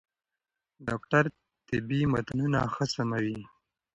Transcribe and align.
ډاکټر 0.87 1.23
طبي 1.67 2.01
متنونه 2.11 2.59
ښه 2.73 2.85
سموي. 2.93 3.39